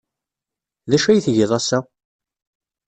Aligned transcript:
D 0.89 0.91
acu 0.95 1.07
ay 1.09 1.19
tgiḍ 1.25 1.51
ass-a? 1.57 1.79